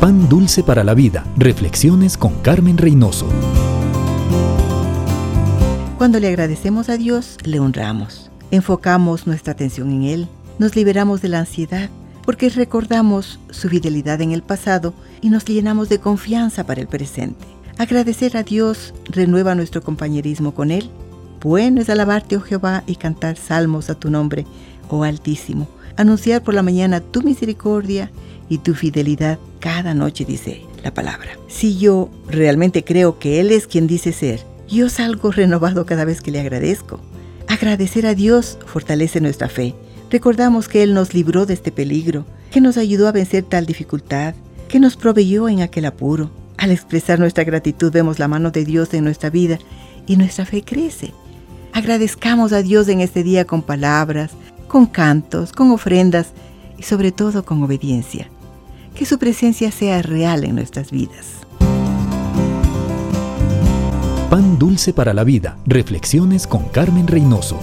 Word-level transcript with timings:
Pan 0.00 0.28
Dulce 0.28 0.62
para 0.62 0.84
la 0.84 0.94
Vida. 0.94 1.24
Reflexiones 1.36 2.16
con 2.16 2.32
Carmen 2.42 2.78
Reynoso. 2.78 3.26
Cuando 5.96 6.20
le 6.20 6.28
agradecemos 6.28 6.88
a 6.88 6.96
Dios, 6.96 7.36
le 7.42 7.58
honramos. 7.58 8.30
Enfocamos 8.52 9.26
nuestra 9.26 9.54
atención 9.54 9.90
en 9.90 10.04
Él. 10.04 10.28
Nos 10.60 10.76
liberamos 10.76 11.20
de 11.20 11.30
la 11.30 11.40
ansiedad 11.40 11.90
porque 12.24 12.48
recordamos 12.48 13.40
su 13.50 13.68
fidelidad 13.68 14.20
en 14.20 14.30
el 14.30 14.42
pasado 14.42 14.94
y 15.20 15.30
nos 15.30 15.44
llenamos 15.44 15.88
de 15.88 15.98
confianza 15.98 16.64
para 16.64 16.80
el 16.80 16.86
presente. 16.86 17.44
Agradecer 17.76 18.36
a 18.36 18.44
Dios 18.44 18.94
renueva 19.06 19.56
nuestro 19.56 19.82
compañerismo 19.82 20.54
con 20.54 20.70
Él. 20.70 20.90
Bueno 21.42 21.80
es 21.80 21.90
alabarte, 21.90 22.36
oh 22.36 22.40
Jehová, 22.40 22.84
y 22.86 22.94
cantar 22.94 23.36
salmos 23.36 23.90
a 23.90 23.96
tu 23.96 24.10
nombre, 24.10 24.46
oh 24.90 25.02
Altísimo. 25.02 25.66
Anunciar 25.96 26.44
por 26.44 26.54
la 26.54 26.62
mañana 26.62 27.00
tu 27.00 27.22
misericordia 27.22 28.12
y 28.48 28.58
tu 28.58 28.74
fidelidad 28.74 29.38
cada 29.60 29.94
noche, 29.94 30.24
dice 30.24 30.62
la 30.82 30.92
palabra. 30.92 31.30
Si 31.48 31.78
yo 31.78 32.10
realmente 32.28 32.84
creo 32.84 33.18
que 33.18 33.40
Él 33.40 33.50
es 33.50 33.66
quien 33.66 33.86
dice 33.86 34.12
ser, 34.12 34.44
yo 34.68 34.88
salgo 34.88 35.30
renovado 35.30 35.86
cada 35.86 36.04
vez 36.04 36.20
que 36.20 36.30
le 36.30 36.40
agradezco. 36.40 37.00
Agradecer 37.46 38.06
a 38.06 38.14
Dios 38.14 38.58
fortalece 38.66 39.20
nuestra 39.20 39.48
fe. 39.48 39.74
Recordamos 40.10 40.68
que 40.68 40.82
Él 40.82 40.94
nos 40.94 41.14
libró 41.14 41.46
de 41.46 41.54
este 41.54 41.72
peligro, 41.72 42.24
que 42.50 42.60
nos 42.60 42.76
ayudó 42.76 43.08
a 43.08 43.12
vencer 43.12 43.44
tal 43.44 43.66
dificultad, 43.66 44.34
que 44.68 44.80
nos 44.80 44.96
proveyó 44.96 45.48
en 45.48 45.62
aquel 45.62 45.86
apuro. 45.86 46.30
Al 46.56 46.70
expresar 46.70 47.18
nuestra 47.18 47.44
gratitud 47.44 47.92
vemos 47.92 48.18
la 48.18 48.28
mano 48.28 48.50
de 48.50 48.64
Dios 48.64 48.92
en 48.94 49.04
nuestra 49.04 49.30
vida 49.30 49.58
y 50.06 50.16
nuestra 50.16 50.44
fe 50.44 50.62
crece. 50.62 51.12
Agradezcamos 51.72 52.52
a 52.52 52.62
Dios 52.62 52.88
en 52.88 53.00
este 53.00 53.22
día 53.22 53.44
con 53.44 53.62
palabras, 53.62 54.32
con 54.66 54.86
cantos, 54.86 55.52
con 55.52 55.70
ofrendas 55.70 56.32
y 56.76 56.82
sobre 56.82 57.12
todo 57.12 57.44
con 57.44 57.62
obediencia 57.62 58.28
que 58.98 59.06
su 59.06 59.16
presencia 59.18 59.70
sea 59.70 60.02
real 60.02 60.42
en 60.42 60.56
nuestras 60.56 60.90
vidas. 60.90 61.46
Pan 64.28 64.58
dulce 64.58 64.92
para 64.92 65.14
la 65.14 65.22
vida. 65.22 65.56
Reflexiones 65.66 66.48
con 66.48 66.64
Carmen 66.64 67.06
Reynoso. 67.06 67.58